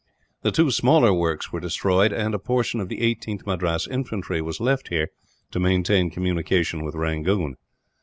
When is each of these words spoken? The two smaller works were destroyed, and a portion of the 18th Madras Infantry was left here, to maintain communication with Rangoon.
The 0.41 0.51
two 0.51 0.71
smaller 0.71 1.13
works 1.13 1.53
were 1.53 1.59
destroyed, 1.59 2.11
and 2.11 2.33
a 2.33 2.39
portion 2.39 2.79
of 2.79 2.89
the 2.89 3.01
18th 3.01 3.45
Madras 3.45 3.85
Infantry 3.87 4.41
was 4.41 4.59
left 4.59 4.87
here, 4.87 5.09
to 5.51 5.59
maintain 5.59 6.09
communication 6.09 6.83
with 6.83 6.95
Rangoon. 6.95 7.55